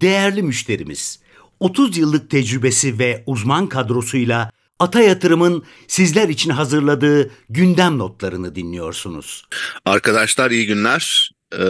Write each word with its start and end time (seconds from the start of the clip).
Değerli 0.00 0.42
müşterimiz, 0.42 1.18
30 1.60 1.96
yıllık 1.96 2.30
tecrübesi 2.30 2.98
ve 2.98 3.22
uzman 3.26 3.66
kadrosuyla 3.66 4.50
Ata 4.78 5.00
Yatırım'ın 5.00 5.64
sizler 5.88 6.28
için 6.28 6.50
hazırladığı 6.50 7.30
gündem 7.48 7.98
notlarını 7.98 8.54
dinliyorsunuz. 8.54 9.44
Arkadaşlar 9.84 10.50
iyi 10.50 10.66
günler. 10.66 11.30
Ee, 11.52 11.64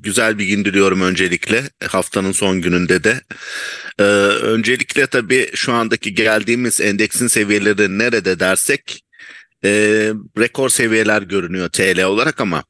güzel 0.00 0.38
bir 0.38 0.44
gün 0.44 0.64
diliyorum 0.64 1.00
öncelikle 1.00 1.70
haftanın 1.88 2.32
son 2.32 2.60
gününde 2.60 3.04
de. 3.04 3.20
Ee, 3.98 4.02
öncelikle 4.42 5.06
tabii 5.06 5.50
şu 5.54 5.72
andaki 5.72 6.14
geldiğimiz 6.14 6.80
endeksin 6.80 7.26
seviyeleri 7.26 7.98
nerede 7.98 8.40
dersek 8.40 9.02
e, 9.64 9.70
rekor 10.38 10.68
seviyeler 10.68 11.22
görünüyor 11.22 11.68
TL 11.68 12.02
olarak 12.02 12.40
ama 12.40 12.64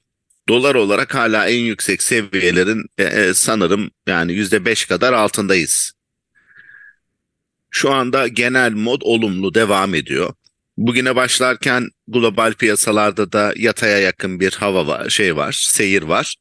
dolar 0.50 0.74
olarak 0.74 1.14
hala 1.14 1.48
en 1.48 1.58
yüksek 1.58 2.02
seviyelerin 2.02 2.86
e, 2.98 3.02
e 3.04 3.34
sanırım 3.34 3.90
yani 4.06 4.32
%5 4.32 4.88
kadar 4.88 5.12
altındayız. 5.12 5.92
Şu 7.70 7.90
anda 7.90 8.28
genel 8.28 8.72
mod 8.72 9.00
olumlu 9.04 9.54
devam 9.54 9.94
ediyor. 9.94 10.34
Bugüne 10.76 11.16
başlarken 11.16 11.88
global 12.08 12.52
piyasalarda 12.52 13.32
da 13.32 13.52
yataya 13.56 13.98
yakın 13.98 14.40
bir 14.40 14.52
hava 14.52 14.86
var, 14.86 15.10
şey 15.10 15.36
var, 15.36 15.66
seyir 15.68 16.02
var. 16.02 16.36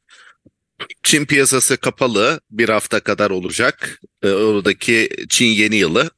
Çin 1.04 1.26
piyasası 1.26 1.78
kapalı 1.78 2.40
bir 2.52 2.70
hafta 2.70 3.00
kadar 3.00 3.30
olacak. 3.30 4.00
E, 4.24 4.30
oradaki 4.30 5.10
Çin 5.30 5.46
yeni 5.46 5.76
yılı 5.76 6.12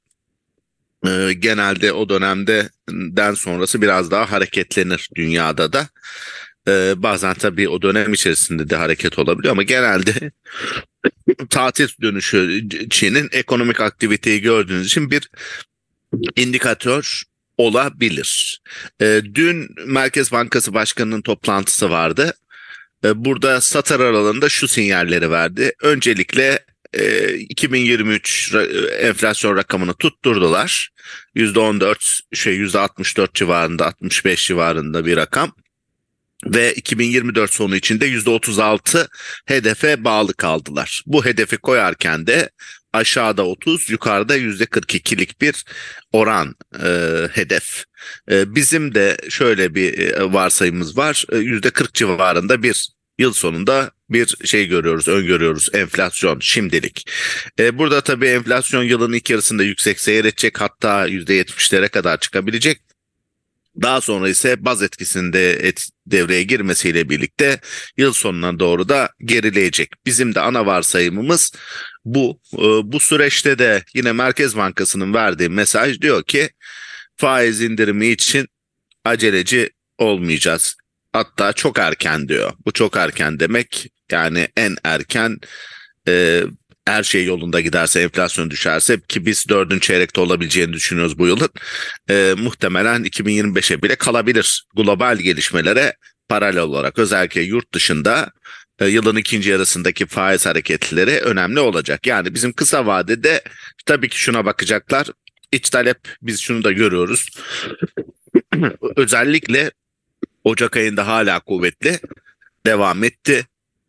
e, 1.07 1.33
genelde 1.33 1.93
o 1.93 2.09
dönemde 2.09 2.69
den 2.89 3.33
sonrası 3.33 3.81
biraz 3.81 4.11
daha 4.11 4.31
hareketlenir 4.31 5.09
dünyada 5.15 5.73
da. 5.73 5.87
E, 6.67 6.93
bazen 6.97 7.33
tabii 7.33 7.69
o 7.69 7.81
dönem 7.81 8.13
içerisinde 8.13 8.69
de 8.69 8.75
hareket 8.75 9.19
olabiliyor 9.19 9.51
ama 9.51 9.63
genelde 9.63 10.31
tatil 11.49 11.89
dönüşü 12.01 12.69
Çin'in 12.89 13.29
ekonomik 13.31 13.81
aktiviteyi 13.81 14.41
gördüğünüz 14.41 14.87
için 14.87 15.11
bir 15.11 15.29
indikatör 16.35 17.23
olabilir. 17.57 18.61
E, 19.01 19.21
dün 19.33 19.69
Merkez 19.85 20.31
Bankası 20.31 20.73
Başkanı'nın 20.73 21.21
toplantısı 21.21 21.89
vardı. 21.89 22.33
E, 23.05 23.25
burada 23.25 23.61
Satar 23.61 23.99
aralığında 23.99 24.49
şu 24.49 24.67
sinyalleri 24.67 25.31
verdi. 25.31 25.71
Öncelikle 25.81 26.65
e, 26.93 27.33
2023 27.33 28.55
enflasyon 28.99 29.57
rakamını 29.57 29.93
tutturdular. 29.93 30.89
%14 31.35 32.19
şey 32.33 32.57
%64 32.57 33.33
civarında 33.33 33.85
65 33.85 34.47
civarında 34.47 35.05
bir 35.05 35.17
rakam 35.17 35.55
ve 36.45 36.73
2024 36.73 37.53
sonu 37.53 37.75
içinde 37.75 38.09
%36 38.09 39.07
hedefe 39.45 40.03
bağlı 40.03 40.33
kaldılar. 40.33 41.03
Bu 41.05 41.25
hedefi 41.25 41.57
koyarken 41.57 42.27
de 42.27 42.49
aşağıda 42.93 43.47
30 43.47 43.89
yukarıda 43.89 44.37
%42'lik 44.37 45.41
bir 45.41 45.65
oran 46.11 46.55
e, 46.83 46.87
hedef. 47.31 47.83
E, 48.31 48.55
bizim 48.55 48.95
de 48.95 49.17
şöyle 49.29 49.75
bir 49.75 49.99
e, 49.99 50.33
varsayımız 50.33 50.97
var 50.97 51.25
e, 51.31 51.35
%40 51.35 51.93
civarında 51.93 52.63
bir 52.63 52.89
yıl 53.19 53.33
sonunda 53.33 53.91
bir 54.09 54.35
şey 54.45 54.67
görüyoruz, 54.67 55.07
öngörüyoruz 55.07 55.69
enflasyon 55.73 56.39
şimdilik. 56.39 57.09
E, 57.59 57.77
burada 57.77 58.01
tabii 58.01 58.27
enflasyon 58.27 58.83
yılın 58.83 59.13
ilk 59.13 59.29
yarısında 59.29 59.63
yüksek 59.63 59.99
seyredecek 59.99 60.61
hatta 60.61 61.07
%70'lere 61.07 61.89
kadar 61.89 62.19
çıkabilecek. 62.19 62.90
Daha 63.81 64.01
sonra 64.01 64.29
ise 64.29 64.65
baz 64.65 64.83
etkisinde 64.83 65.51
et, 65.51 65.89
devreye 66.07 66.43
girmesiyle 66.43 67.09
birlikte 67.09 67.59
yıl 67.97 68.13
sonuna 68.13 68.59
doğru 68.59 68.89
da 68.89 69.09
gerileyecek. 69.25 69.89
Bizim 70.05 70.35
de 70.35 70.39
ana 70.39 70.65
varsayımımız 70.65 71.51
bu. 72.05 72.39
E, 72.53 72.91
bu 72.91 72.99
süreçte 72.99 73.59
de 73.59 73.83
yine 73.93 74.11
Merkez 74.11 74.57
Bankası'nın 74.57 75.13
verdiği 75.13 75.49
mesaj 75.49 76.01
diyor 76.01 76.23
ki 76.23 76.49
faiz 77.17 77.61
indirimi 77.61 78.07
için 78.07 78.47
aceleci 79.05 79.69
olmayacağız. 79.97 80.75
Hatta 81.13 81.53
çok 81.53 81.79
erken 81.79 82.29
diyor. 82.29 82.53
Bu 82.65 82.71
çok 82.71 82.97
erken 82.97 83.39
demek 83.39 83.91
yani 84.11 84.47
en 84.57 84.75
erken 84.83 85.37
e, 86.07 86.43
her 86.85 87.03
şey 87.03 87.25
yolunda 87.25 87.61
giderse 87.61 88.01
enflasyon 88.01 88.49
düşerse 88.51 88.99
ki 89.07 89.25
biz 89.25 89.49
dördüncü 89.49 89.81
çeyrekte 89.81 90.21
olabileceğini 90.21 90.73
düşünüyoruz 90.73 91.17
bu 91.17 91.27
yılın 91.27 91.49
e, 92.09 92.35
muhtemelen 92.37 93.03
2025'e 93.03 93.81
bile 93.81 93.95
kalabilir 93.95 94.65
global 94.75 95.17
gelişmelere 95.17 95.95
paralel 96.29 96.61
olarak 96.61 96.99
özellikle 96.99 97.41
yurt 97.41 97.73
dışında 97.73 98.31
e, 98.79 98.87
yılın 98.87 99.15
ikinci 99.15 99.49
yarısındaki 99.49 100.05
faiz 100.05 100.45
hareketleri 100.45 101.19
önemli 101.19 101.59
olacak. 101.59 102.07
Yani 102.07 102.33
bizim 102.33 102.53
kısa 102.53 102.85
vadede 102.85 103.41
tabii 103.85 104.09
ki 104.09 104.19
şuna 104.19 104.45
bakacaklar 104.45 105.07
iç 105.51 105.69
talep 105.69 105.97
biz 106.21 106.39
şunu 106.39 106.63
da 106.63 106.71
görüyoruz 106.71 107.29
özellikle 108.95 109.71
Ocak 110.43 110.77
ayında 110.77 111.07
hala 111.07 111.39
kuvvetli 111.39 111.99
devam 112.65 113.03
etti. 113.03 113.45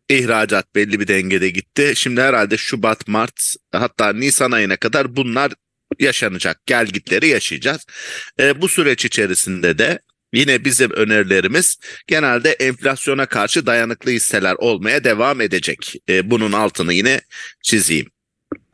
İhracat 0.09 0.75
belli 0.75 0.99
bir 0.99 1.07
dengede 1.07 1.49
gitti. 1.49 1.93
Şimdi 1.95 2.21
herhalde 2.21 2.57
Şubat, 2.57 3.07
Mart 3.07 3.55
hatta 3.71 4.13
Nisan 4.13 4.51
ayına 4.51 4.77
kadar 4.77 5.15
bunlar 5.15 5.51
yaşanacak. 5.99 6.65
Gel 6.65 6.85
gitleri 6.85 7.27
yaşayacağız. 7.27 7.85
E, 8.39 8.61
bu 8.61 8.67
süreç 8.67 9.05
içerisinde 9.05 9.77
de 9.77 9.99
yine 10.33 10.65
bizim 10.65 10.91
önerilerimiz 10.91 11.77
genelde 12.07 12.51
enflasyona 12.51 13.25
karşı 13.25 13.65
dayanıklı 13.65 14.11
hisseler 14.11 14.55
olmaya 14.57 15.03
devam 15.03 15.41
edecek. 15.41 15.95
E, 16.09 16.31
bunun 16.31 16.51
altını 16.51 16.93
yine 16.93 17.21
çizeyim. 17.63 18.07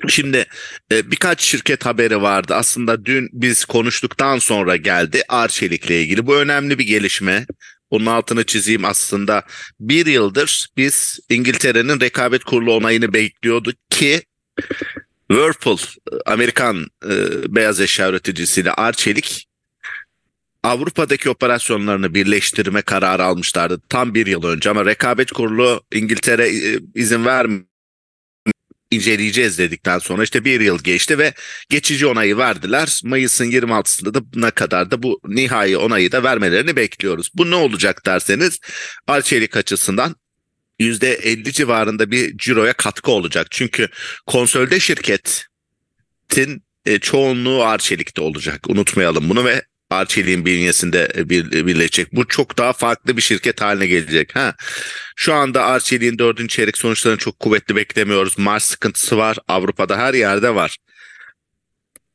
Şimdi 0.08 0.46
e, 0.92 1.12
birkaç 1.12 1.42
şirket 1.42 1.86
haberi 1.86 2.22
vardı. 2.22 2.56
Aslında 2.56 3.06
dün 3.06 3.30
biz 3.34 3.66
konuştuktan 3.66 4.40
sonra 4.40 4.76
geldi 4.76 5.24
Arçelik'le 5.30 5.90
ilgili. 5.90 6.28
Bu 6.28 6.36
önemli 6.36 6.80
bir 6.80 6.88
gelişme. 6.88 7.46
Bunun 7.92 8.06
altını 8.06 8.44
çizeyim 8.44 8.86
aslında. 8.86 9.44
Bir 9.80 10.06
yıldır 10.06 10.68
biz 10.78 11.20
İngiltere'nin 11.30 12.00
rekabet 12.00 12.44
kurulu 12.44 12.74
onayını 12.74 13.14
bekliyorduk 13.14 13.76
ki 13.90 14.22
Whirlpool, 15.32 15.78
Amerikan 16.26 16.86
e, 17.06 17.12
beyaz 17.56 17.80
eşya 17.80 18.10
üreticisiyle 18.10 18.72
Arçelik 18.72 19.50
Avrupa'daki 20.64 21.30
operasyonlarını 21.30 22.14
birleştirme 22.14 22.82
kararı 22.82 23.24
almışlardı 23.24 23.82
tam 23.90 24.14
bir 24.14 24.28
yıl 24.28 24.44
önce 24.44 24.70
ama 24.70 24.86
rekabet 24.86 25.32
kurulu 25.32 25.82
İngiltere 25.94 26.50
e, 26.50 26.80
izin 26.96 27.26
vermiyor 27.26 27.69
inceleyeceğiz 28.92 29.58
dedikten 29.58 30.00
sonra 30.00 30.24
işte 30.24 30.46
bir 30.46 30.62
yıl 30.62 30.80
geçti 30.80 31.18
ve 31.18 31.34
geçici 31.70 32.08
onayı 32.08 32.38
verdiler. 32.38 33.02
Mayıs'ın 33.04 33.52
26'sında 33.52 34.42
da 34.42 34.52
kadar 34.52 34.92
da 34.92 35.04
bu 35.04 35.20
nihai 35.28 35.78
onayı 35.78 36.12
da 36.12 36.24
vermelerini 36.24 36.76
bekliyoruz. 36.76 37.30
Bu 37.34 37.52
ne 37.52 37.56
olacak 37.56 38.06
derseniz 38.06 38.60
Arçelik 39.08 39.58
açısından 39.58 40.16
%50 40.80 41.52
civarında 41.52 42.12
bir 42.12 42.38
ciroya 42.38 42.74
katkı 42.74 43.12
olacak. 43.12 43.48
Çünkü 43.52 43.88
konsolde 44.28 44.80
şirketin 44.80 46.64
e, 46.86 47.00
çoğunluğu 47.00 47.64
Arçelik'te 47.64 48.22
olacak. 48.22 48.70
Unutmayalım 48.70 49.30
bunu 49.30 49.46
ve 49.46 49.64
Arçelik'in 49.90 50.46
bünyesinde 50.46 51.10
e, 51.16 51.30
bir, 51.30 51.54
e, 51.54 51.66
birleşecek. 51.68 52.16
Bu 52.16 52.28
çok 52.28 52.58
daha 52.58 52.74
farklı 52.74 53.18
bir 53.18 53.22
şirket 53.22 53.62
haline 53.62 53.88
gelecek. 53.88 54.36
Ha. 54.36 54.56
Şu 55.16 55.34
anda 55.34 55.66
Arçelik'in 55.66 56.20
dördüncü 56.20 56.56
çeyrek 56.56 56.78
sonuçlarını 56.78 57.18
çok 57.18 57.40
kuvvetli 57.40 57.76
beklemiyoruz. 57.76 58.38
Mars 58.38 58.64
sıkıntısı 58.64 59.18
var. 59.18 59.38
Avrupa'da 59.48 59.98
her 59.98 60.14
yerde 60.14 60.56
var. 60.56 60.78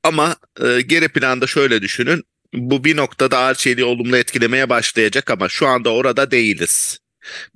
Ama 0.02 0.36
e, 0.64 0.80
geri 0.80 1.08
planda 1.08 1.46
şöyle 1.46 1.82
düşünün. 1.82 2.24
Bu 2.54 2.84
bir 2.84 2.96
noktada 2.96 3.38
Arçelik'i 3.38 3.84
olumlu 3.84 4.16
etkilemeye 4.16 4.68
başlayacak 4.68 5.30
ama 5.30 5.48
şu 5.48 5.66
anda 5.66 5.92
orada 5.92 6.30
değiliz. 6.30 6.98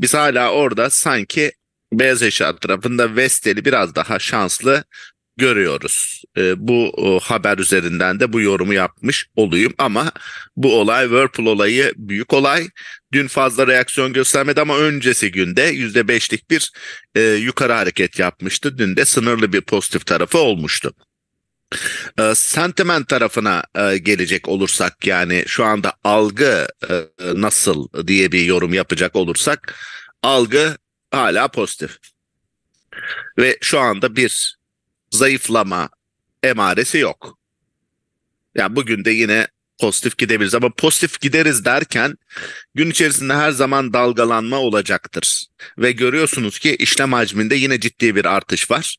Biz 0.00 0.14
hala 0.14 0.52
orada 0.52 0.90
sanki 0.90 1.52
beyaz 1.92 2.22
eşya 2.22 2.56
tarafında 2.56 3.16
Vestel'i 3.16 3.64
biraz 3.64 3.94
daha 3.94 4.18
şanslı 4.18 4.84
görüyoruz. 5.38 6.22
E, 6.36 6.68
bu 6.68 6.90
o, 6.90 7.20
haber 7.20 7.58
üzerinden 7.58 8.20
de 8.20 8.32
bu 8.32 8.40
yorumu 8.40 8.74
yapmış 8.74 9.28
olayım 9.36 9.74
ama 9.78 10.12
bu 10.56 10.80
olay 10.80 11.04
Whirlpool 11.04 11.46
olayı 11.46 11.92
büyük 11.96 12.32
olay. 12.32 12.68
Dün 13.12 13.26
fazla 13.28 13.66
reaksiyon 13.66 14.12
göstermedi 14.12 14.60
ama 14.60 14.78
öncesi 14.78 15.32
günde 15.32 15.74
%5'lik 15.74 16.50
bir 16.50 16.72
e, 17.14 17.20
yukarı 17.20 17.72
hareket 17.72 18.18
yapmıştı. 18.18 18.78
Dün 18.78 18.96
de 18.96 19.04
sınırlı 19.04 19.52
bir 19.52 19.60
pozitif 19.60 20.06
tarafı 20.06 20.38
olmuştu. 20.38 20.94
E, 22.18 22.34
sentiment 22.34 23.08
tarafına 23.08 23.64
e, 23.74 23.98
gelecek 23.98 24.48
olursak 24.48 25.06
yani 25.06 25.44
şu 25.46 25.64
anda 25.64 25.92
algı 26.04 26.68
e, 26.90 27.04
nasıl 27.20 28.06
diye 28.06 28.32
bir 28.32 28.44
yorum 28.44 28.74
yapacak 28.74 29.16
olursak 29.16 29.74
algı 30.22 30.76
hala 31.10 31.48
pozitif. 31.48 31.98
Ve 33.38 33.58
şu 33.60 33.80
anda 33.80 34.16
bir 34.16 34.57
zayıflama 35.10 35.88
emaresi 36.42 36.98
yok. 36.98 37.38
Yani 38.54 38.76
bugün 38.76 39.04
de 39.04 39.10
yine 39.10 39.46
pozitif 39.80 40.18
gidebiliriz 40.18 40.54
ama 40.54 40.70
pozitif 40.70 41.20
gideriz 41.20 41.64
derken 41.64 42.14
gün 42.74 42.90
içerisinde 42.90 43.34
her 43.34 43.50
zaman 43.50 43.92
dalgalanma 43.92 44.58
olacaktır. 44.58 45.46
Ve 45.78 45.92
görüyorsunuz 45.92 46.58
ki 46.58 46.76
işlem 46.76 47.12
hacminde 47.12 47.54
yine 47.54 47.80
ciddi 47.80 48.16
bir 48.16 48.24
artış 48.24 48.70
var. 48.70 48.96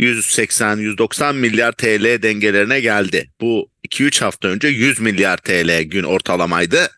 180-190 0.00 1.34
milyar 1.34 1.72
TL 1.72 2.22
dengelerine 2.22 2.80
geldi. 2.80 3.30
Bu 3.40 3.70
2-3 3.88 4.20
hafta 4.20 4.48
önce 4.48 4.68
100 4.68 5.00
milyar 5.00 5.36
TL 5.36 5.82
gün 5.82 6.02
ortalamaydı. 6.02 6.90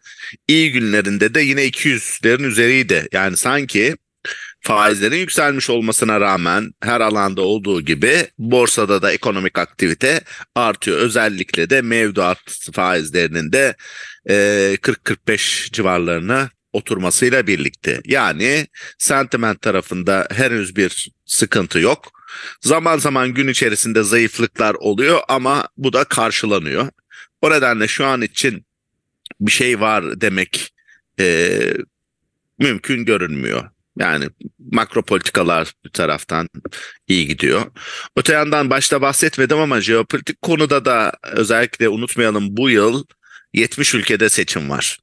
İyi 0.49 0.73
günlerinde 0.73 1.35
de 1.35 1.41
yine 1.41 1.67
200'lerin 1.67 2.47
üzeriydi. 2.47 3.09
Yani 3.13 3.37
sanki 3.37 3.97
faizlerin 4.61 5.17
yükselmiş 5.17 5.71
olmasına 5.71 6.21
rağmen 6.21 6.73
her 6.81 7.01
alanda 7.01 7.43
olduğu 7.43 7.81
gibi 7.81 8.27
borsada 8.39 9.03
da 9.03 9.13
ekonomik 9.13 9.59
aktivite 9.59 10.21
artıyor. 10.55 10.99
Özellikle 10.99 11.71
de 11.71 11.83
mevduat 11.83 12.39
faizlerinin 12.73 13.53
de 13.53 13.77
e, 14.29 14.35
40-45 14.83 15.73
civarlarına 15.73 16.51
oturmasıyla 16.73 17.47
birlikte. 17.47 18.01
Yani 18.05 18.67
sentiment 18.99 19.63
tarafında 19.63 20.29
henüz 20.31 20.77
bir 20.77 21.11
sıkıntı 21.27 21.79
yok. 21.79 22.13
Zaman 22.61 22.99
zaman 22.99 23.35
gün 23.35 23.49
içerisinde 23.49 24.03
zayıflıklar 24.03 24.75
oluyor 24.75 25.21
ama 25.29 25.69
bu 25.77 25.93
da 25.93 26.05
karşılanıyor. 26.05 26.89
O 27.43 27.51
nedenle 27.51 27.89
şu 27.89 28.07
an 28.07 28.23
için 28.23 28.65
bir 29.41 29.53
şey 29.53 29.81
var 29.81 30.21
demek 30.21 30.75
e, 31.21 31.59
mümkün 32.59 33.05
görünmüyor. 33.05 33.71
Yani 33.99 34.29
makro 34.73 35.03
politikalar 35.03 35.73
bir 35.85 35.91
taraftan 35.91 36.49
iyi 37.09 37.27
gidiyor. 37.27 37.67
Öte 38.17 38.33
yandan 38.33 38.71
başta 38.71 39.03
bahsetmedim 39.03 39.59
ama 39.59 39.81
jeopolitik 39.81 40.43
konuda 40.43 40.85
da 40.85 41.13
özellikle 41.33 41.89
unutmayalım 41.89 42.57
bu 42.57 42.71
yıl 42.71 43.05
70 43.55 43.95
ülkede 43.95 44.29
seçim 44.29 44.71
var. 44.71 44.99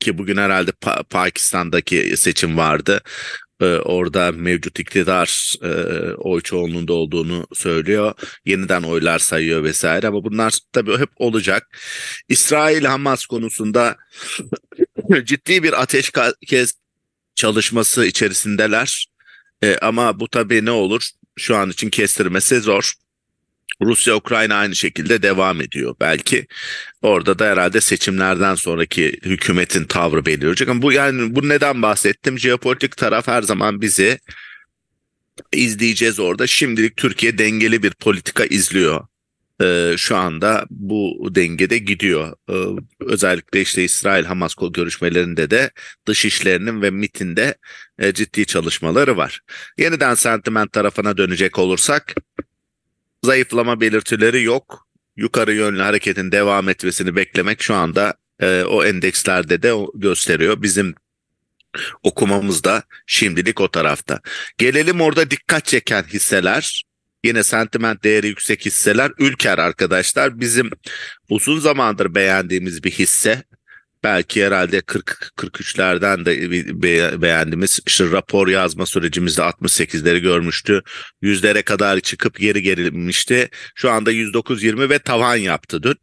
Ki 0.00 0.18
bugün 0.18 0.36
herhalde 0.36 0.70
pa- 0.70 1.04
Pakistan'daki 1.04 2.16
seçim 2.16 2.56
vardı. 2.56 3.00
Ee, 3.60 3.66
orada 3.66 4.32
mevcut 4.32 4.78
iktidar 4.80 5.54
e, 5.62 5.68
oy 6.12 6.40
çoğunluğunda 6.40 6.92
olduğunu 6.92 7.46
söylüyor. 7.54 8.14
Yeniden 8.44 8.82
oylar 8.82 9.18
sayıyor 9.18 9.64
vesaire 9.64 10.06
ama 10.06 10.24
bunlar 10.24 10.58
tabii 10.72 10.98
hep 10.98 11.10
olacak. 11.16 11.78
İsrail-Hamas 12.28 13.26
konusunda 13.26 13.96
ciddi 15.24 15.62
bir 15.62 15.82
ateşkes 15.82 16.79
çalışması 17.40 18.06
içerisindeler. 18.06 19.06
E, 19.62 19.76
ama 19.76 20.20
bu 20.20 20.28
tabii 20.28 20.64
ne 20.64 20.70
olur? 20.70 21.08
Şu 21.38 21.56
an 21.56 21.70
için 21.70 21.90
kestirmesi 21.90 22.60
zor. 22.60 22.92
Rusya 23.82 24.16
Ukrayna 24.16 24.54
aynı 24.54 24.76
şekilde 24.76 25.22
devam 25.22 25.60
ediyor 25.60 25.94
belki. 26.00 26.46
Orada 27.02 27.38
da 27.38 27.46
herhalde 27.46 27.80
seçimlerden 27.80 28.54
sonraki 28.54 29.18
hükümetin 29.24 29.84
tavrı 29.84 30.26
belirleyecek. 30.26 30.68
Ama 30.68 30.82
bu 30.82 30.92
yani 30.92 31.34
bu 31.36 31.48
neden 31.48 31.82
bahsettim? 31.82 32.38
Jeopolitik 32.38 32.96
taraf 32.96 33.28
her 33.28 33.42
zaman 33.42 33.80
bizi 33.80 34.18
izleyeceğiz 35.52 36.20
orada. 36.20 36.46
Şimdilik 36.46 36.96
Türkiye 36.96 37.38
dengeli 37.38 37.82
bir 37.82 37.90
politika 37.90 38.44
izliyor. 38.44 39.06
Ee, 39.60 39.94
şu 39.96 40.16
anda 40.16 40.66
bu 40.70 41.28
dengede 41.34 41.78
gidiyor. 41.78 42.36
Ee, 42.50 42.54
özellikle 43.00 43.60
işte 43.60 43.84
İsrail-Hamas 43.84 44.54
görüşmelerinde 44.72 45.50
de 45.50 45.70
dış 46.06 46.24
işlerinin 46.24 46.82
ve 46.82 46.90
MIT'inde 46.90 47.54
e, 47.98 48.14
ciddi 48.14 48.46
çalışmaları 48.46 49.16
var. 49.16 49.40
Yeniden 49.78 50.14
sentiment 50.14 50.72
tarafına 50.72 51.16
dönecek 51.16 51.58
olursak 51.58 52.14
zayıflama 53.24 53.80
belirtileri 53.80 54.42
yok. 54.42 54.86
Yukarı 55.16 55.54
yönlü 55.54 55.80
hareketin 55.80 56.32
devam 56.32 56.68
etmesini 56.68 57.16
beklemek 57.16 57.62
şu 57.62 57.74
anda 57.74 58.14
e, 58.40 58.62
o 58.62 58.84
endekslerde 58.84 59.62
de 59.62 59.74
gösteriyor. 59.94 60.62
Bizim 60.62 60.94
okumamız 62.02 62.64
da 62.64 62.82
şimdilik 63.06 63.60
o 63.60 63.70
tarafta. 63.70 64.20
Gelelim 64.58 65.00
orada 65.00 65.30
dikkat 65.30 65.64
çeken 65.64 66.02
hisseler. 66.02 66.84
Yine 67.24 67.42
sentiment 67.42 68.04
değeri 68.04 68.26
yüksek 68.26 68.66
hisseler. 68.66 69.10
Ülker 69.18 69.58
arkadaşlar 69.58 70.40
bizim 70.40 70.70
uzun 71.28 71.58
zamandır 71.58 72.14
beğendiğimiz 72.14 72.84
bir 72.84 72.90
hisse 72.90 73.44
belki 74.04 74.46
herhalde 74.46 74.78
40-43'lerden 74.78 76.24
de 76.24 76.50
be, 76.82 77.22
beğendiğimiz 77.22 77.80
işte 77.86 78.10
rapor 78.10 78.48
yazma 78.48 78.86
sürecimizde 78.86 79.42
68'leri 79.42 80.18
görmüştü. 80.18 80.82
Yüzlere 81.22 81.62
kadar 81.62 82.00
çıkıp 82.00 82.38
geri 82.38 82.62
gerilmişti. 82.62 83.48
Şu 83.74 83.90
anda 83.90 84.12
109-20 84.12 84.90
ve 84.90 84.98
tavan 84.98 85.36
yaptı 85.36 85.82
dün. 85.82 85.96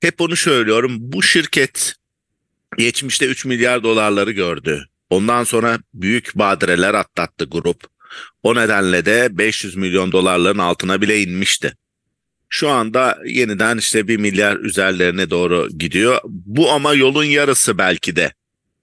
Hep 0.00 0.20
onu 0.20 0.36
söylüyorum. 0.36 0.96
Bu 0.98 1.22
şirket 1.22 1.94
geçmişte 2.78 3.26
3 3.26 3.44
milyar 3.44 3.82
dolarları 3.82 4.30
gördü. 4.30 4.84
Ondan 5.10 5.44
sonra 5.44 5.78
büyük 5.94 6.32
badireler 6.34 6.94
atlattı 6.94 7.44
grup. 7.44 7.97
O 8.42 8.54
nedenle 8.54 9.04
de 9.04 9.38
500 9.38 9.76
milyon 9.76 10.12
dolarların 10.12 10.58
altına 10.58 11.02
bile 11.02 11.22
inmişti. 11.22 11.74
Şu 12.48 12.68
anda 12.68 13.18
yeniden 13.26 13.78
işte 13.78 14.08
bir 14.08 14.16
milyar 14.16 14.56
üzerlerine 14.56 15.30
doğru 15.30 15.68
gidiyor. 15.78 16.20
Bu 16.24 16.70
ama 16.70 16.94
yolun 16.94 17.24
yarısı 17.24 17.78
belki 17.78 18.16
de. 18.16 18.32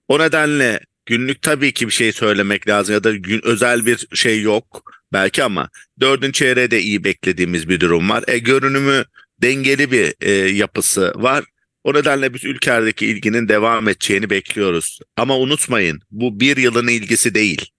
O 0.08 0.18
nedenle 0.18 0.80
günlük 1.06 1.42
tabii 1.42 1.72
ki 1.72 1.86
bir 1.86 1.92
şey 1.92 2.12
söylemek 2.12 2.68
lazım 2.68 2.94
ya 2.94 3.04
da 3.04 3.12
gün, 3.12 3.40
özel 3.44 3.86
bir 3.86 4.06
şey 4.14 4.42
yok 4.42 4.92
belki 5.12 5.44
ama 5.44 5.68
dördüncü 6.00 6.32
çeyreğe 6.32 6.70
de 6.70 6.80
iyi 6.80 7.04
beklediğimiz 7.04 7.68
bir 7.68 7.80
durum 7.80 8.10
var. 8.10 8.24
E, 8.28 8.38
görünümü 8.38 9.04
dengeli 9.42 9.90
bir 9.92 10.14
e, 10.20 10.30
yapısı 10.32 11.12
var. 11.16 11.44
O 11.84 11.94
nedenle 11.94 12.34
biz 12.34 12.44
ülkedeki 12.44 13.06
ilginin 13.06 13.48
devam 13.48 13.88
edeceğini 13.88 14.30
bekliyoruz. 14.30 15.00
Ama 15.16 15.38
unutmayın 15.38 16.00
bu 16.10 16.40
bir 16.40 16.56
yılın 16.56 16.88
ilgisi 16.88 17.34
değil. 17.34 17.70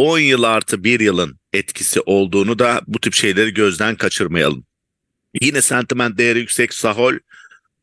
10 0.00 0.18
yıl 0.18 0.42
artı 0.42 0.84
bir 0.84 1.00
yılın 1.00 1.38
etkisi 1.52 2.00
olduğunu 2.00 2.58
da 2.58 2.82
bu 2.86 3.00
tip 3.00 3.14
şeyleri 3.14 3.54
gözden 3.54 3.96
kaçırmayalım. 3.96 4.64
Yine 5.40 5.62
sentiment 5.62 6.18
değeri 6.18 6.38
yüksek 6.38 6.74
Sahol 6.74 7.14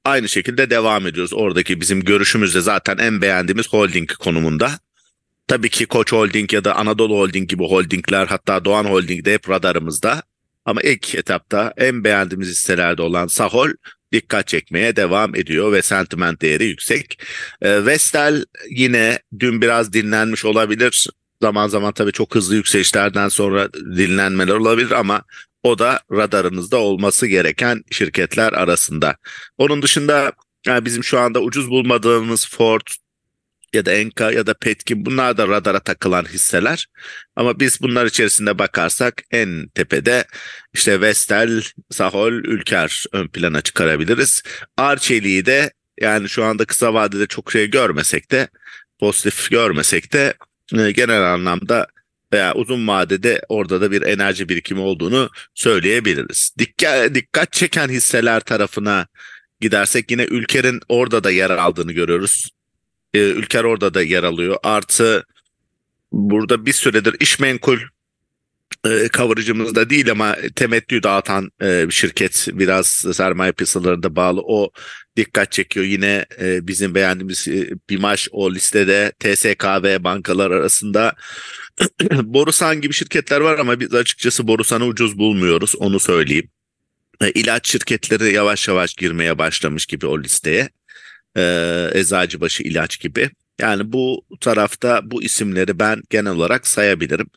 aynı 0.05 0.29
şekilde 0.29 0.69
devam 0.69 1.07
ediyoruz. 1.07 1.33
Oradaki 1.33 1.81
bizim 1.81 2.01
görüşümüzde 2.01 2.61
zaten 2.61 2.97
en 2.97 3.21
beğendiğimiz 3.21 3.67
holding 3.69 4.13
konumunda. 4.13 4.79
Tabii 5.47 5.69
ki 5.69 5.85
Koç 5.85 6.11
Holding 6.11 6.53
ya 6.53 6.63
da 6.63 6.75
Anadolu 6.75 7.17
Holding 7.17 7.49
gibi 7.49 7.63
holdingler 7.63 8.27
hatta 8.27 8.65
Doğan 8.65 8.85
Holding 8.85 9.25
de 9.25 9.33
hep 9.33 9.49
radarımızda. 9.49 10.23
Ama 10.65 10.81
ilk 10.81 11.15
etapta 11.15 11.73
en 11.77 12.03
beğendiğimiz 12.03 12.49
hisselerde 12.49 13.01
olan 13.01 13.27
Sahol 13.27 13.69
dikkat 14.11 14.47
çekmeye 14.47 14.95
devam 14.95 15.35
ediyor 15.35 15.71
ve 15.71 15.81
sentiment 15.81 16.41
değeri 16.41 16.65
yüksek. 16.65 17.23
E, 17.61 17.85
Vestel 17.85 18.45
yine 18.69 19.19
dün 19.39 19.61
biraz 19.61 19.93
dinlenmiş 19.93 20.45
olabilir. 20.45 21.07
Zaman 21.41 21.67
zaman 21.67 21.93
tabii 21.93 22.11
çok 22.11 22.35
hızlı 22.35 22.55
yükselişlerden 22.55 23.27
sonra 23.27 23.73
dinlenmeler 23.73 24.53
olabilir 24.53 24.91
ama 24.91 25.23
o 25.63 25.79
da 25.79 26.01
radarınızda 26.11 26.77
olması 26.77 27.27
gereken 27.27 27.83
şirketler 27.91 28.53
arasında. 28.53 29.17
Onun 29.57 29.81
dışında 29.81 30.31
yani 30.65 30.85
bizim 30.85 31.03
şu 31.03 31.19
anda 31.19 31.39
ucuz 31.39 31.69
bulmadığımız 31.69 32.47
Ford 32.49 32.87
ya 33.73 33.85
da 33.85 33.93
Enka 33.93 34.31
ya 34.31 34.47
da 34.47 34.53
Petkim 34.53 35.05
bunlar 35.05 35.37
da 35.37 35.47
radara 35.47 35.79
takılan 35.79 36.25
hisseler. 36.25 36.87
Ama 37.35 37.59
biz 37.59 37.81
bunlar 37.81 38.05
içerisinde 38.05 38.59
bakarsak 38.59 39.23
en 39.31 39.67
tepede 39.67 40.25
işte 40.73 41.01
Vestel, 41.01 41.63
Sahol, 41.91 42.31
Ülker 42.31 43.03
ön 43.11 43.27
plana 43.27 43.61
çıkarabiliriz. 43.61 44.43
Arçelik'i 44.77 45.45
de 45.45 45.71
yani 46.01 46.29
şu 46.29 46.43
anda 46.43 46.65
kısa 46.65 46.93
vadede 46.93 47.27
çok 47.27 47.51
şey 47.51 47.69
görmesek 47.69 48.31
de 48.31 48.47
pozitif 48.99 49.51
görmesek 49.51 50.13
de 50.13 50.25
e, 50.27 50.33
genel 50.71 51.33
anlamda 51.33 51.87
veya 52.33 52.53
uzun 52.53 52.87
vadede 52.87 53.41
orada 53.49 53.81
da 53.81 53.91
bir 53.91 54.01
enerji 54.01 54.49
birikimi 54.49 54.81
olduğunu 54.81 55.29
söyleyebiliriz. 55.53 56.53
Dikkat, 56.59 57.15
dikkat 57.15 57.53
çeken 57.53 57.89
hisseler 57.89 58.39
tarafına 58.39 59.07
gidersek 59.61 60.11
yine 60.11 60.23
Ülker'in 60.23 60.79
orada 60.89 61.23
da 61.23 61.31
yer 61.31 61.49
aldığını 61.49 61.91
görüyoruz. 61.91 62.49
Ee, 63.13 63.19
Ülker 63.19 63.63
orada 63.63 63.93
da 63.93 64.03
yer 64.03 64.23
alıyor. 64.23 64.57
Artı 64.63 65.25
burada 66.11 66.65
bir 66.65 66.73
süredir 66.73 67.15
iş 67.19 67.39
menkul 67.39 67.77
e, 67.79 67.85
coverage'ımızda 69.13 69.89
değil 69.89 70.11
ama 70.11 70.35
temettü 70.55 71.03
dağıtan 71.03 71.51
e, 71.61 71.87
bir 71.87 71.93
şirket 71.93 72.47
biraz 72.53 72.87
sermaye 72.87 73.51
piyasalarında 73.51 74.15
bağlı 74.15 74.41
o 74.43 74.71
dikkat 75.17 75.51
çekiyor. 75.51 75.85
Yine 75.85 76.25
e, 76.41 76.67
bizim 76.67 76.95
beğendiğimiz 76.95 77.47
e, 77.47 77.69
BİMAŞ 77.89 78.27
o 78.31 78.51
listede 78.51 79.11
TSK 79.19 79.65
ve 79.83 80.03
bankalar 80.03 80.51
arasında 80.51 81.15
Borusan 82.11 82.81
gibi 82.81 82.93
şirketler 82.93 83.41
var 83.41 83.59
ama 83.59 83.79
biz 83.79 83.93
açıkçası 83.93 84.47
Borusan'ı 84.47 84.85
ucuz 84.85 85.17
bulmuyoruz 85.17 85.75
onu 85.75 85.99
söyleyeyim. 85.99 86.49
E, 87.21 87.31
ilaç 87.31 87.69
şirketleri 87.69 88.33
yavaş 88.33 88.67
yavaş 88.67 88.93
girmeye 88.93 89.37
başlamış 89.37 89.85
gibi 89.85 90.07
o 90.07 90.19
listeye. 90.19 90.69
E, 91.37 91.89
Eczacıbaşı 91.93 92.63
ilaç 92.63 92.99
gibi. 92.99 93.29
Yani 93.59 93.93
bu 93.93 94.25
tarafta 94.41 95.01
bu 95.03 95.23
isimleri 95.23 95.79
ben 95.79 96.01
genel 96.09 96.31
olarak 96.31 96.67
sayabilirim. 96.67 97.27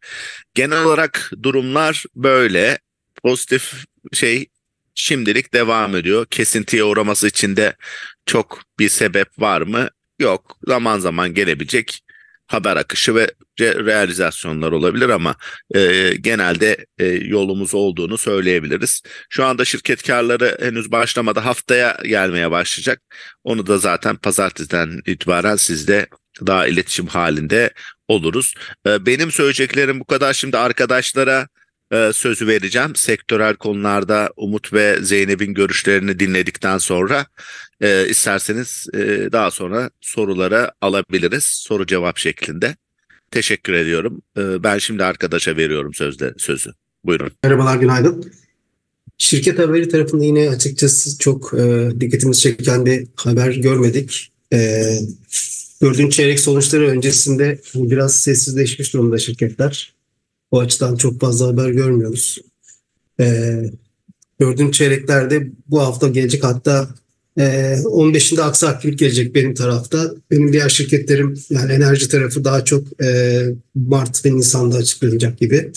Genel 0.54 0.84
olarak 0.84 1.30
durumlar 1.42 2.04
böyle. 2.16 2.78
Pozitif 3.22 3.84
şey 4.12 4.46
şimdilik 4.94 5.54
devam 5.54 5.96
ediyor. 5.96 6.26
Kesintiye 6.30 6.84
uğraması 6.84 7.28
için 7.28 7.56
de 7.56 7.76
çok 8.26 8.62
bir 8.78 8.88
sebep 8.88 9.28
var 9.38 9.62
mı? 9.62 9.88
Yok. 10.18 10.58
Zaman 10.66 10.98
zaman 10.98 11.34
gelebilecek 11.34 12.00
haber 12.50 12.76
akışı 12.76 13.14
ve 13.14 13.30
realizasyonlar 13.60 14.72
olabilir 14.72 15.08
ama 15.08 15.36
e, 15.74 16.12
genelde 16.20 16.86
e, 16.98 17.06
yolumuz 17.06 17.74
olduğunu 17.74 18.18
söyleyebiliriz. 18.18 19.02
Şu 19.30 19.44
anda 19.44 19.64
şirket 19.64 20.02
karları 20.02 20.58
henüz 20.60 20.92
başlamadı. 20.92 21.40
Haftaya 21.40 21.98
gelmeye 22.04 22.50
başlayacak. 22.50 23.02
Onu 23.44 23.66
da 23.66 23.78
zaten 23.78 24.16
pazartesiden 24.16 25.00
itibaren 25.06 25.56
sizde 25.56 26.06
daha 26.46 26.66
iletişim 26.66 27.06
halinde 27.06 27.70
oluruz. 28.08 28.54
E, 28.86 29.06
benim 29.06 29.32
söyleyeceklerim 29.32 30.00
bu 30.00 30.04
kadar. 30.04 30.32
Şimdi 30.32 30.58
arkadaşlara 30.58 31.48
e, 31.92 32.10
sözü 32.12 32.46
vereceğim. 32.46 32.96
Sektörel 32.96 33.56
konularda 33.56 34.32
Umut 34.36 34.72
ve 34.72 34.98
Zeynep'in 35.02 35.54
görüşlerini 35.54 36.18
dinledikten 36.18 36.78
sonra 36.78 37.26
e, 37.80 38.08
isterseniz 38.08 38.86
e, 38.94 38.98
daha 39.32 39.50
sonra 39.50 39.90
sorulara 40.00 40.72
alabiliriz. 40.80 41.44
Soru 41.44 41.86
cevap 41.86 42.18
şeklinde. 42.18 42.76
Teşekkür 43.30 43.72
ediyorum. 43.72 44.22
E, 44.38 44.62
ben 44.62 44.78
şimdi 44.78 45.04
arkadaşa 45.04 45.56
veriyorum 45.56 45.94
sözde 45.94 46.34
sözü. 46.38 46.70
Buyurun. 47.04 47.30
Merhabalar, 47.44 47.76
günaydın. 47.76 48.32
Şirket 49.18 49.58
haberi 49.58 49.88
tarafında 49.88 50.24
yine 50.24 50.50
açıkçası 50.50 51.18
çok 51.18 51.54
e, 51.54 51.90
dikkatimizi 52.00 52.40
çeken 52.40 52.86
bir 52.86 53.06
haber 53.16 53.50
görmedik. 53.50 54.32
E, 54.52 54.84
dördüncü 55.82 56.10
çeyrek 56.10 56.40
sonuçları 56.40 56.88
öncesinde 56.88 57.60
biraz 57.74 58.14
sessizleşmiş 58.14 58.94
durumda 58.94 59.18
şirketler. 59.18 59.99
O 60.50 60.60
açıdan 60.60 60.96
çok 60.96 61.20
fazla 61.20 61.46
haber 61.46 61.70
görmüyoruz. 61.70 62.38
E, 63.20 63.56
dördüncü 64.40 64.72
çeyreklerde 64.72 65.50
bu 65.68 65.80
hafta 65.80 66.08
gelecek 66.08 66.44
hatta 66.44 66.88
e, 67.38 67.42
15'inde 67.84 68.42
aksi 68.42 68.66
aktivite 68.66 69.04
gelecek 69.04 69.34
benim 69.34 69.54
tarafta. 69.54 70.14
Benim 70.30 70.52
diğer 70.52 70.68
şirketlerim 70.68 71.34
yani 71.50 71.72
enerji 71.72 72.08
tarafı 72.08 72.44
daha 72.44 72.64
çok 72.64 73.02
e, 73.02 73.40
Mart 73.74 74.24
ve 74.26 74.36
Nisan'da 74.36 74.76
açıklanacak 74.76 75.38
gibi. 75.38 75.72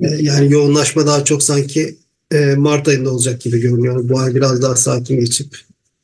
E, 0.00 0.08
yani 0.20 0.52
yoğunlaşma 0.52 1.06
daha 1.06 1.24
çok 1.24 1.42
sanki 1.42 1.96
e, 2.32 2.54
Mart 2.54 2.88
ayında 2.88 3.10
olacak 3.10 3.40
gibi 3.40 3.60
görünüyor. 3.60 4.08
Bu 4.08 4.18
ay 4.18 4.34
biraz 4.34 4.62
daha 4.62 4.76
sakin 4.76 5.20
geçip 5.20 5.56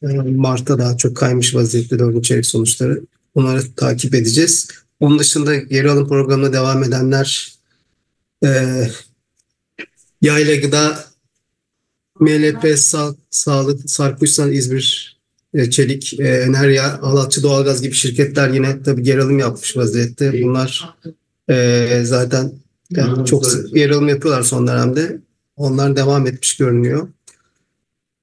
e, 0.03 0.07
Mart'ta 0.17 0.79
daha 0.79 0.97
çok 0.97 1.17
kaymış 1.17 1.55
vaziyette 1.55 1.99
dördüncü 1.99 2.29
çeyrek 2.29 2.47
sonuçları. 2.47 3.01
Onları 3.35 3.63
takip 3.77 4.15
edeceğiz. 4.15 4.69
Onun 5.01 5.19
dışında 5.19 5.57
geri 5.57 5.91
alım 5.91 6.09
programına 6.09 6.53
devam 6.53 6.85
edenler 6.85 7.60
e, 8.45 8.51
yayla 10.23 10.57
gıda, 10.57 11.05
MLP, 12.21 12.79
Sa 12.79 13.15
Sağlık, 13.31 13.91
Sarkuşsan, 13.91 14.53
İzmir, 14.53 15.19
e, 15.55 15.71
Çelik, 15.71 16.21
e, 16.21 16.29
Enerya, 16.29 16.99
Alatçı 16.99 17.43
Doğalgaz 17.43 17.83
gibi 17.83 17.95
şirketler 17.95 18.49
yine 18.49 18.83
tabii 18.83 19.03
geri 19.03 19.23
alım 19.23 19.39
yapmış 19.39 19.77
vaziyette. 19.77 20.43
Bunlar 20.43 20.97
e, 21.51 22.03
zaten 22.05 22.53
yani 22.91 23.27
çok 23.27 23.47
sık 23.47 23.75
geri 23.75 23.95
alım 23.95 24.09
yapıyorlar 24.09 24.43
son 24.43 24.67
dönemde. 24.67 25.21
Onlar 25.57 25.97
devam 25.97 26.27
etmiş 26.27 26.57
görünüyor. 26.57 27.09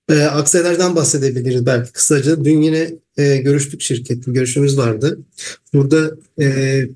E, 0.09 0.21
aksiyelerden 0.21 0.95
bahsedebiliriz 0.95 1.65
belki 1.65 1.91
kısaca. 1.91 2.45
Dün 2.45 2.61
yine 2.61 2.91
e, 3.17 3.37
görüştük 3.37 3.81
şirket, 3.81 4.23
görüşümüz 4.25 4.77
vardı. 4.77 5.19
Burada 5.73 6.11
e, 6.41 6.87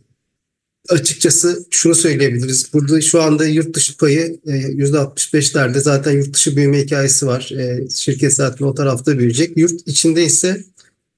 açıkçası 0.89 1.65
şunu 1.69 1.95
söyleyebiliriz. 1.95 2.73
Burada 2.73 3.01
şu 3.01 3.21
anda 3.21 3.45
yurt 3.45 3.75
dışı 3.75 3.97
payı 3.97 4.39
e, 4.47 4.51
%65'lerde 4.51 5.79
zaten 5.79 6.11
yurt 6.11 6.33
dışı 6.33 6.55
büyüme 6.55 6.81
hikayesi 6.81 7.27
var. 7.27 7.51
E, 7.51 7.89
şirket 7.89 8.33
zaten 8.33 8.65
o 8.65 8.73
tarafta 8.73 9.17
büyüyecek. 9.17 9.57
Yurt 9.57 9.88
içinde 9.88 10.23
ise 10.23 10.63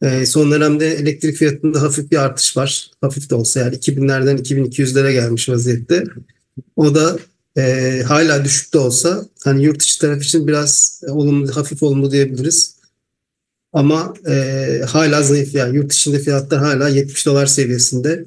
e, 0.02 0.26
son 0.26 0.52
dönemde 0.52 0.94
elektrik 0.94 1.36
fiyatında 1.36 1.82
hafif 1.82 2.12
bir 2.12 2.18
artış 2.18 2.58
var. 2.58 2.92
Hafif 3.02 3.30
de 3.30 3.36
olsa 3.36 3.60
yani 3.60 3.76
2000'lerden 3.76 4.38
2200'lere 4.38 5.12
gelmiş 5.12 5.50
vaziyette. 5.50 6.04
O 6.76 6.96
da 6.96 7.20
e, 7.58 8.02
hala 8.08 8.46
düşük 8.46 8.74
de 8.74 8.78
olsa 8.78 9.26
hani 9.44 9.64
yurt 9.64 9.80
dışı 9.80 10.00
taraf 10.00 10.24
için 10.24 10.48
biraz 10.48 11.02
olumlu, 11.08 11.56
hafif 11.56 11.84
olumlu 11.84 12.12
diyebiliriz. 12.12 12.76
Ama 13.74 14.14
e, 14.28 14.82
hala 14.88 15.24
zayıf 15.24 15.56
yani 15.56 15.76
yurt 15.76 15.90
dışında 15.90 16.20
fiyatlar 16.20 16.60
hala 16.60 16.90
70 16.90 17.26
dolar 17.26 17.46
seviyesinde 17.46 18.26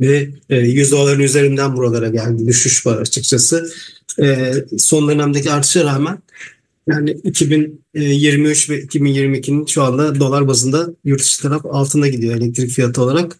ve 0.00 0.30
100 0.48 0.88
e, 0.88 0.90
doların 0.90 1.20
üzerinden 1.20 1.76
buralara 1.76 2.08
geldi. 2.08 2.46
Düşüş 2.46 2.86
var 2.86 2.98
açıkçası. 2.98 3.72
E, 4.20 4.52
son 4.78 5.08
dönemdeki 5.08 5.50
artışa 5.50 5.84
rağmen 5.84 6.18
yani 6.88 7.10
2023 7.10 8.70
ve 8.70 8.82
2022'nin 8.82 9.66
şu 9.66 9.82
anda 9.82 10.20
dolar 10.20 10.48
bazında 10.48 10.94
yurt 11.04 11.20
dışı 11.20 11.42
taraf 11.42 11.66
altında 11.66 12.08
gidiyor 12.08 12.36
elektrik 12.36 12.70
fiyatı 12.70 13.02
olarak. 13.02 13.36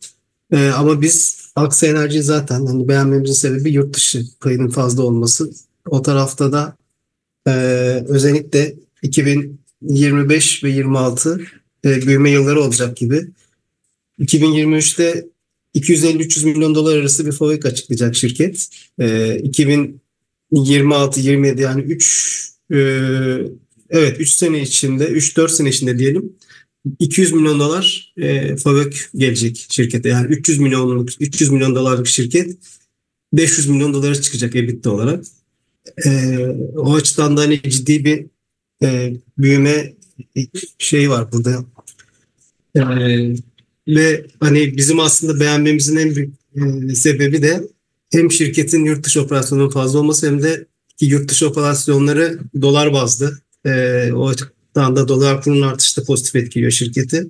E, 0.52 0.68
ama 0.68 1.02
biz 1.02 1.42
Aksa 1.56 1.86
Enerji 1.86 2.22
zaten 2.22 2.66
hani 2.66 2.88
beğenmemizin 2.88 3.34
sebebi 3.34 3.72
yurt 3.72 3.96
dışı 3.96 4.22
payının 4.40 4.68
fazla 4.68 5.02
olması. 5.02 5.50
O 5.86 6.02
tarafta 6.02 6.52
da 6.52 6.76
özellikle 8.08 8.74
2025 9.02 10.64
ve 10.64 10.70
26 10.70 11.40
büyüme 11.84 12.30
yılları 12.30 12.60
olacak 12.60 12.96
gibi. 12.96 13.26
2023'te 14.20 15.26
250-300 15.74 16.44
milyon 16.46 16.74
dolar 16.74 16.96
arası 16.96 17.26
bir 17.26 17.32
FOVEC 17.32 17.68
açıklayacak 17.68 18.16
şirket. 18.16 18.68
E, 18.98 19.04
2026-27 20.52 21.60
yani 21.60 21.82
3 21.82 22.52
e, 22.70 22.76
evet 23.90 24.20
3 24.20 24.30
sene 24.30 24.62
içinde 24.62 25.08
3-4 25.08 25.48
sene 25.48 25.68
içinde 25.68 25.98
diyelim 25.98 26.32
200 26.98 27.32
milyon 27.32 27.60
dolar 27.60 28.14
e, 28.16 28.56
FOVEC 28.56 28.96
gelecek 29.14 29.66
şirkete. 29.70 30.08
Yani 30.08 30.26
300 30.26 30.58
milyonluk 30.58 31.08
300 31.20 31.50
milyon 31.50 31.74
dolarlık 31.74 32.06
şirket 32.06 32.56
500 33.32 33.68
milyon 33.68 33.94
dolara 33.94 34.14
çıkacak 34.14 34.56
EBITDA 34.56 34.90
olarak. 34.90 35.24
E, 36.06 36.38
o 36.76 36.94
açıdan 36.94 37.36
da 37.36 37.40
hani 37.40 37.62
ciddi 37.62 38.04
bir 38.04 38.26
e, 38.82 39.12
büyüme 39.38 39.92
şey 40.78 41.10
var 41.10 41.32
burada. 41.32 41.64
E, 42.76 42.82
ve 43.88 44.26
hani 44.40 44.76
bizim 44.76 45.00
aslında 45.00 45.40
beğenmemizin 45.40 45.96
en 45.96 46.16
büyük 46.16 46.34
e, 46.56 46.94
sebebi 46.94 47.42
de 47.42 47.62
hem 48.12 48.32
şirketin 48.32 48.84
yurt 48.84 49.06
dışı 49.06 49.22
operasyonunun 49.22 49.70
fazla 49.70 49.98
olması 49.98 50.26
hem 50.26 50.42
de 50.42 50.66
ki 50.96 51.06
yurt 51.06 51.30
dışı 51.30 51.48
operasyonları 51.48 52.38
dolar 52.62 52.92
bazlı. 52.92 53.38
E, 53.66 53.70
o 54.12 54.28
açıdan 54.28 54.96
da 54.96 55.08
dolar 55.08 55.42
kurunun 55.42 55.62
artışı 55.62 56.00
da 56.00 56.04
pozitif 56.04 56.36
etkiliyor 56.36 56.70
şirketi. 56.70 57.28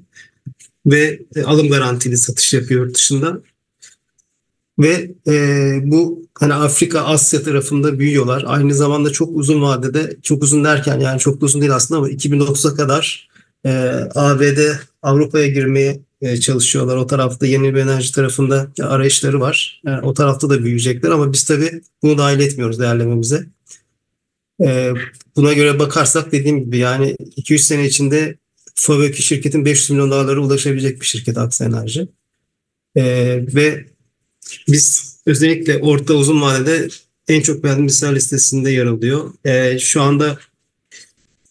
Ve 0.87 1.23
e, 1.37 1.43
alım 1.43 1.69
garantili 1.69 2.17
satış 2.17 2.55
yapıyor 2.55 2.87
yurt 2.87 2.97
dışında. 2.97 3.41
Ve 4.79 5.11
e, 5.29 5.35
bu 5.83 6.27
hani 6.35 6.55
Afrika, 6.55 7.01
Asya 7.01 7.43
tarafında 7.43 7.99
büyüyorlar. 7.99 8.45
Aynı 8.47 8.75
zamanda 8.75 9.11
çok 9.11 9.37
uzun 9.37 9.63
vadede, 9.63 10.17
çok 10.23 10.43
uzun 10.43 10.65
derken 10.65 11.01
yani 11.01 11.19
çok 11.19 11.43
uzun 11.43 11.61
değil 11.61 11.75
aslında 11.75 11.99
ama 11.99 12.11
2030'a 12.11 12.75
kadar 12.75 13.29
e, 13.67 13.71
ABD 14.15 14.59
Avrupa'ya 15.03 15.47
girmeye 15.47 15.91
e, 15.91 16.01
çalışıyorlar. 16.41 16.97
O 16.97 17.07
tarafta 17.07 17.47
yeni 17.47 17.75
bir 17.75 17.81
enerji 17.81 18.13
tarafında 18.13 18.69
arayışları 18.81 19.41
var. 19.41 19.83
Yani 19.87 20.07
o 20.07 20.15
tarafta 20.15 20.51
da 20.51 20.65
büyüyecekler 20.65 21.11
ama 21.11 21.33
biz 21.33 21.45
tabii 21.45 21.81
bunu 22.03 22.19
dahil 22.19 22.41
etmiyoruz 22.41 22.79
değerlememize. 22.79 23.47
E, 24.65 24.93
buna 25.37 25.53
göre 25.53 25.79
bakarsak 25.79 26.33
dediğim 26.33 26.65
gibi 26.65 26.79
yani 26.79 27.17
2-3 27.37 27.59
sene 27.59 27.87
içinde 27.87 28.37
FAVÖK'i 28.75 29.23
şirketin 29.23 29.65
500 29.65 29.91
milyon 29.91 30.11
dolarlara 30.11 30.41
ulaşabilecek 30.41 31.01
bir 31.01 31.07
şirket 31.07 31.39
Aksa 31.39 31.65
Enerji. 31.65 32.09
E, 32.97 33.05
ve 33.55 33.87
biz 34.69 35.17
özellikle 35.27 35.79
orta 35.79 36.15
uzun 36.15 36.43
vadede 36.43 36.89
en 37.29 37.41
çok 37.41 37.65
beğendiğimiz 37.65 38.05
listesinde 38.05 38.71
yer 38.71 38.87
alıyor. 38.87 39.33
Şu 39.79 40.03
anda 40.03 40.39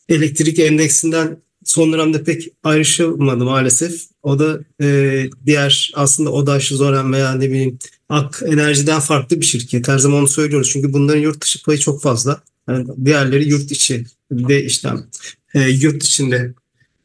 elektrik 0.09 0.59
endeksinden 0.59 1.37
son 1.65 1.94
dönemde 1.94 2.24
pek 2.24 2.48
ayrışılmadı 2.63 3.46
maalesef. 3.46 4.01
O 4.24 4.39
da 4.39 4.60
e, 4.82 5.30
diğer 5.46 5.91
aslında 5.96 6.32
ODAŞ, 6.32 6.68
Zoran 6.68 7.13
veya 7.13 7.36
ne 7.36 7.50
bileyim 7.50 7.80
Ak 8.10 8.44
Enerji'den 8.46 9.00
farklı 9.00 9.41
bir 9.41 9.46
şirket. 9.46 9.88
Her 9.88 9.98
zaman 9.98 10.20
onu 10.20 10.27
söylüyoruz. 10.27 10.70
Çünkü 10.74 10.94
bunların 10.94 11.22
yurt 11.22 11.41
dışı 11.41 11.63
payı 11.63 11.80
çok 11.80 12.01
fazla. 12.01 12.44
Yani 12.70 12.88
diğerleri 13.06 13.50
yurt 13.50 13.72
içi 13.72 14.06
de 14.32 14.63
işlem. 14.63 15.08
E, 15.53 15.70
yurt 15.70 16.03
içinde 16.03 16.53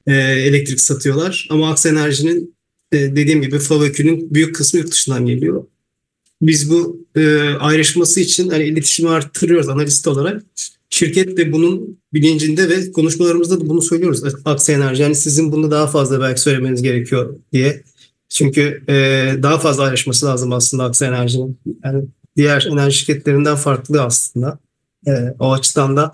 e, 0.07 0.13
elektrik 0.15 0.81
satıyorlar. 0.81 1.47
Ama 1.51 1.71
Aks 1.71 1.87
Enerji'nin 1.87 2.55
e, 2.93 2.97
dediğim 2.99 3.43
gibi 3.43 3.59
FAVÖK'ünün 3.59 4.35
büyük 4.35 4.55
kısmı 4.55 4.81
yurt 4.81 4.93
dışından 4.93 5.27
geliyor. 5.27 5.65
Biz 6.43 6.71
bu 6.71 7.07
e, 7.17 7.39
ayrışması 7.41 8.21
için 8.21 8.51
hani 8.51 8.65
iletişimi 8.65 9.09
arttırıyoruz 9.09 9.69
analist 9.69 10.07
olarak. 10.07 10.43
Şirket 10.91 11.37
de 11.37 11.53
bunun 11.53 11.99
bilincinde 12.15 12.69
ve 12.69 12.93
konuşmalarımızda 12.93 13.61
da 13.61 13.69
bunu 13.69 13.83
söylüyoruz. 13.83 14.23
Aksi 14.45 14.73
enerji 14.73 15.03
yani 15.03 15.15
sizin 15.15 15.53
bunu 15.53 15.71
daha 15.71 15.87
fazla 15.87 16.21
belki 16.21 16.41
söylemeniz 16.41 16.83
gerekiyor 16.83 17.37
diye. 17.53 17.83
Çünkü 18.29 18.83
e, 18.89 18.95
daha 19.43 19.59
fazla 19.59 19.83
ayrışması 19.83 20.27
lazım 20.27 20.53
aslında 20.53 20.85
Aksi 20.85 21.05
Enerji'nin. 21.05 21.59
Yani 21.85 22.05
diğer 22.37 22.69
enerji 22.73 22.99
şirketlerinden 22.99 23.57
farklı 23.57 24.03
aslında. 24.03 24.59
E, 25.07 25.11
o 25.39 25.53
açıdan 25.53 25.97
da 25.97 26.13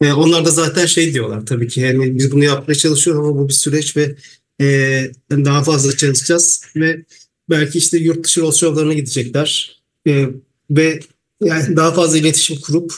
e, 0.00 0.12
onlar 0.12 0.44
da 0.44 0.50
zaten 0.50 0.86
şey 0.86 1.14
diyorlar 1.14 1.46
tabii 1.46 1.68
ki 1.68 1.80
yani 1.80 2.18
biz 2.18 2.32
bunu 2.32 2.44
yapmaya 2.44 2.74
çalışıyoruz 2.74 3.28
ama 3.28 3.38
bu 3.38 3.48
bir 3.48 3.54
süreç 3.54 3.96
ve 3.96 4.14
e, 4.60 4.66
daha 5.30 5.64
fazla 5.64 5.96
çalışacağız 5.96 6.64
ve 6.76 7.04
belki 7.50 7.78
işte 7.78 7.98
yurt 7.98 8.24
dışı 8.24 8.40
roadshow 8.40 8.94
gidecekler. 8.94 9.80
E, 10.06 10.26
ve 10.70 11.00
yani 11.44 11.76
daha 11.76 11.92
fazla 11.92 12.18
iletişim 12.18 12.60
kurup 12.60 12.92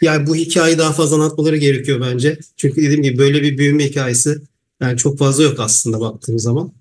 yani 0.00 0.26
bu 0.26 0.36
hikayeyi 0.36 0.78
daha 0.78 0.92
fazla 0.92 1.16
anlatmaları 1.16 1.56
gerekiyor 1.56 2.00
bence. 2.00 2.38
Çünkü 2.56 2.82
dediğim 2.82 3.02
gibi 3.02 3.18
böyle 3.18 3.42
bir 3.42 3.58
büyüme 3.58 3.84
hikayesi 3.84 4.38
yani 4.80 4.98
çok 4.98 5.18
fazla 5.18 5.42
yok 5.42 5.60
aslında 5.60 6.00
baktığımız 6.00 6.42
zaman. 6.42 6.72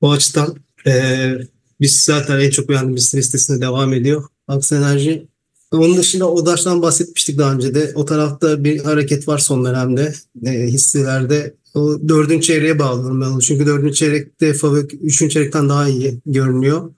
O 0.00 0.10
açıdan 0.10 0.56
e, 0.86 1.32
biz 1.80 2.02
zaten 2.02 2.40
en 2.40 2.50
çok 2.50 2.68
beğendiğimiz 2.68 3.14
listesine 3.14 3.60
devam 3.60 3.92
ediyor. 3.92 4.24
Aksa 4.48 4.76
Enerji. 4.76 5.26
Onun 5.72 5.96
dışında 5.96 6.30
ODAŞ'tan 6.30 6.82
bahsetmiştik 6.82 7.38
daha 7.38 7.52
önce 7.52 7.74
de. 7.74 7.92
O 7.94 8.04
tarafta 8.04 8.64
bir 8.64 8.78
hareket 8.78 9.28
var 9.28 9.38
son 9.38 9.64
dönemde. 9.64 10.14
E, 10.46 10.50
hisselerde 10.50 11.54
o 11.74 12.08
dördüncü 12.08 12.46
çeyreğe 12.46 12.78
bağlıyorum 12.78 13.20
ben. 13.20 13.38
Çünkü 13.38 13.66
dördüncü 13.66 13.94
çeyrekte 13.94 14.54
Favök 14.54 14.94
üçüncü 14.94 15.32
çeyrekten 15.32 15.68
daha 15.68 15.88
iyi 15.88 16.20
görünüyor. 16.26 16.90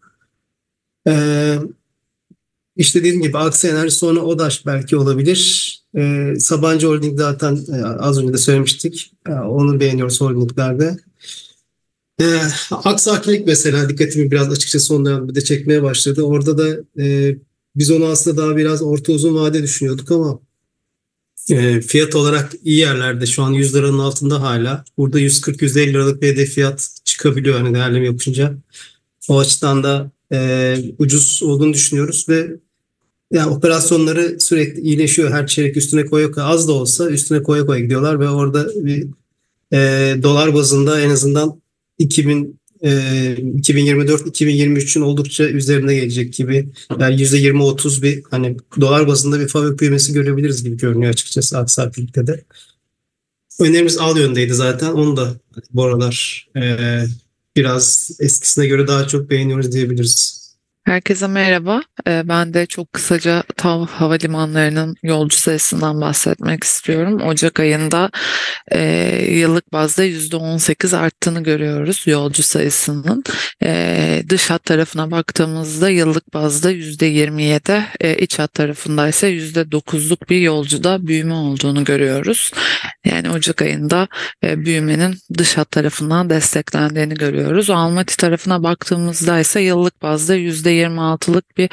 Ee, 1.08 1.58
işte 2.76 3.00
dediğim 3.00 3.22
gibi 3.22 3.38
Aksa 3.38 3.68
Enerji 3.68 3.90
sonra 3.90 4.20
ODAŞ 4.20 4.66
belki 4.66 4.96
olabilir. 4.96 5.72
Ee, 5.96 6.34
Sabancı 6.38 6.86
Holding 6.86 7.18
zaten 7.18 7.58
e, 7.72 7.84
az 7.84 8.18
önce 8.18 8.32
de 8.32 8.38
söylemiştik. 8.38 9.12
E, 9.28 9.32
onu 9.32 9.80
beğeniyoruz 9.80 10.20
holdinglerde. 10.20 10.96
Ee, 12.20 12.40
Aksa 12.70 13.12
Akilik 13.12 13.46
mesela 13.46 13.88
dikkatimi 13.88 14.30
biraz 14.30 14.52
açıkçası 14.52 14.86
son 14.86 15.04
dönemde 15.04 15.34
de 15.34 15.44
çekmeye 15.44 15.82
başladı. 15.82 16.22
Orada 16.22 16.58
da 16.58 17.02
e, 17.02 17.36
biz 17.76 17.90
onu 17.90 18.04
aslında 18.04 18.36
daha 18.36 18.56
biraz 18.56 18.82
orta 18.82 19.12
uzun 19.12 19.34
vade 19.34 19.62
düşünüyorduk 19.62 20.10
ama 20.10 20.40
e, 21.50 21.80
fiyat 21.80 22.14
olarak 22.14 22.52
iyi 22.64 22.78
yerlerde 22.78 23.26
şu 23.26 23.42
an 23.42 23.52
100 23.52 23.74
liranın 23.74 23.98
altında 23.98 24.42
hala. 24.42 24.84
Burada 24.98 25.20
140-150 25.20 25.92
liralık 25.92 26.22
bir 26.22 26.28
hedef 26.28 26.50
fiyat 26.50 26.90
çıkabiliyor 27.04 27.60
hani 27.60 27.74
değerleme 27.74 28.06
yapınca. 28.06 28.54
O 29.28 29.38
açıdan 29.38 29.82
da 29.82 30.10
e, 30.32 30.76
ucuz 30.98 31.42
olduğunu 31.42 31.72
düşünüyoruz 31.72 32.28
ve 32.28 32.56
yani 33.32 33.50
operasyonları 33.50 34.40
sürekli 34.40 34.80
iyileşiyor. 34.80 35.30
Her 35.30 35.46
çeyrek 35.46 35.76
üstüne 35.76 36.06
koya 36.06 36.30
koya 36.30 36.46
az 36.46 36.68
da 36.68 36.72
olsa 36.72 37.10
üstüne 37.10 37.42
koya 37.42 37.66
koya 37.66 37.80
gidiyorlar 37.80 38.20
ve 38.20 38.28
orada 38.28 38.68
bir 38.74 39.06
e, 39.72 39.78
dolar 40.22 40.54
bazında 40.54 41.00
en 41.00 41.10
azından 41.10 41.60
2000 41.98 42.58
e, 42.82 42.88
2024-2023'ün 42.88 45.02
oldukça 45.02 45.44
üzerine 45.44 45.94
gelecek 45.94 46.34
gibi 46.34 46.68
yani 47.00 47.22
%20-30 47.22 48.02
bir 48.02 48.22
hani 48.30 48.56
dolar 48.80 49.06
bazında 49.06 49.40
bir 49.40 49.48
fabrik 49.48 49.80
büyümesi 49.80 50.12
görebiliriz 50.12 50.64
gibi 50.64 50.76
görünüyor 50.76 51.12
açıkçası 51.12 51.58
aksaklıkta 51.58 52.26
da. 52.26 52.36
Önerimiz 53.60 53.98
al 53.98 54.18
yöndeydi 54.18 54.54
zaten. 54.54 54.92
Onu 54.92 55.16
da 55.16 55.34
bu 55.72 55.84
aralar 55.84 56.48
e, 56.56 56.76
biraz 57.56 58.10
eskisine 58.20 58.66
göre 58.66 58.86
daha 58.86 59.08
çok 59.08 59.30
beğeniyoruz 59.30 59.72
diyebiliriz. 59.72 60.35
Herkese 60.86 61.26
merhaba. 61.26 61.82
Ee, 62.08 62.22
ben 62.24 62.54
de 62.54 62.66
çok 62.66 62.92
kısaca 62.92 63.42
TAV 63.56 63.86
havalimanlarının 63.86 64.96
yolcu 65.02 65.36
sayısından 65.36 66.00
bahsetmek 66.00 66.64
istiyorum. 66.64 67.22
Ocak 67.22 67.60
ayında 67.60 68.10
e, 68.72 68.80
yıllık 69.30 69.72
bazda 69.72 70.04
%18 70.04 70.96
arttığını 70.96 71.42
görüyoruz 71.42 72.02
yolcu 72.06 72.42
sayısının. 72.42 73.24
E, 73.62 74.22
dış 74.28 74.50
hat 74.50 74.64
tarafına 74.64 75.10
baktığımızda 75.10 75.90
yıllık 75.90 76.34
bazda 76.34 76.72
%27, 76.72 77.82
e, 78.00 78.16
iç 78.16 78.38
hat 78.38 78.54
tarafında 78.54 79.08
ise 79.08 79.30
%9'luk 79.30 80.28
bir 80.30 80.40
yolcuda 80.40 81.06
büyüme 81.06 81.34
olduğunu 81.34 81.84
görüyoruz. 81.84 82.50
Yani 83.06 83.30
Ocak 83.30 83.62
ayında 83.62 84.08
e, 84.44 84.64
büyümenin 84.64 85.18
dış 85.38 85.56
hat 85.56 85.70
tarafından 85.70 86.30
desteklendiğini 86.30 87.14
görüyoruz. 87.14 87.70
Almaty 87.70 88.14
tarafına 88.14 88.62
baktığımızda 88.62 89.40
ise 89.40 89.60
yıllık 89.60 90.02
bazda 90.02 90.36
%26'lık 90.36 91.56
bir 91.56 91.70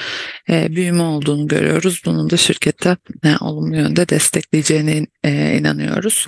e, 0.49 0.75
büyüme 0.75 1.03
olduğunu 1.03 1.47
görüyoruz. 1.47 2.01
Bunun 2.05 2.29
da 2.29 2.37
şirkette 2.37 2.97
e, 3.23 3.35
olumlu 3.41 3.75
yönde 3.75 4.09
destekleyeceğine 4.09 5.07
e, 5.23 5.58
inanıyoruz. 5.58 6.27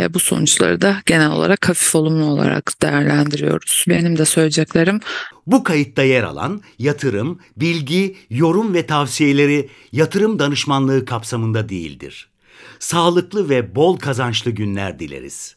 E, 0.00 0.14
bu 0.14 0.18
sonuçları 0.18 0.80
da 0.80 0.96
genel 1.06 1.30
olarak 1.30 1.68
hafif 1.68 1.94
olumlu 1.94 2.24
olarak 2.24 2.72
değerlendiriyoruz. 2.82 3.84
Benim 3.88 4.18
de 4.18 4.24
söyleyeceklerim 4.24 5.00
Bu 5.46 5.64
kayıtta 5.64 6.02
yer 6.02 6.22
alan 6.22 6.62
yatırım, 6.78 7.40
bilgi, 7.56 8.16
yorum 8.30 8.74
ve 8.74 8.86
tavsiyeleri 8.86 9.68
yatırım 9.92 10.38
danışmanlığı 10.38 11.04
kapsamında 11.04 11.68
değildir. 11.68 12.33
Sağlıklı 12.78 13.48
ve 13.48 13.76
bol 13.76 13.96
kazançlı 13.96 14.50
günler 14.50 14.98
dileriz. 14.98 15.56